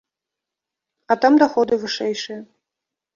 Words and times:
А 1.11 1.17
там 1.25 1.33
даходы 1.43 1.73
вышэйшыя. 1.83 2.39